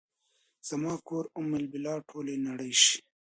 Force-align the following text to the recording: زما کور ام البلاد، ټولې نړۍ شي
زما 0.67 0.93
کور 1.07 1.25
ام 1.37 1.47
البلاد، 1.59 2.01
ټولې 2.09 2.35
نړۍ 2.47 2.73
شي 2.83 2.97